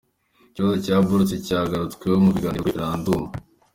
Ikibazo 0.49 0.75
cya 0.85 0.95
buruse 1.05 1.35
cyagarutsweho 1.47 2.15
mu 2.25 2.29
biganiro 2.35 2.63
kuri 2.63 2.77
referendumu. 2.77 3.25